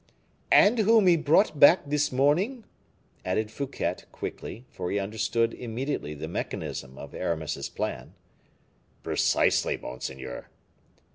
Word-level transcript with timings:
"And 0.51 0.79
whom 0.79 1.05
he 1.05 1.15
brought 1.15 1.59
back 1.59 1.81
this 1.85 2.11
morning?" 2.11 2.63
added 3.23 3.51
Fouquet, 3.51 3.97
quickly: 4.11 4.65
for 4.71 4.89
he 4.89 4.97
understood 4.97 5.53
immediately 5.53 6.15
the 6.15 6.27
mechanism 6.27 6.97
of 6.97 7.13
Aramis's 7.13 7.69
plan. 7.69 8.15
"Precisely, 9.03 9.77
monseigneur." 9.77 10.49